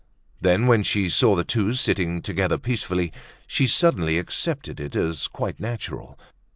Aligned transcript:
Then, 0.41 0.65
when 0.65 0.81
she 0.81 1.09
saw 1.09 1.35
the 1.35 1.43
two 1.43 1.73
sitting 1.73 2.23
together 2.23 2.57
peacefully, 2.57 3.13
she 3.45 3.67
suddenly 3.67 4.17
accepted 4.17 4.79
it 4.79 4.95
as 4.95 5.27
quite 5.27 5.59
natural. 5.59 6.17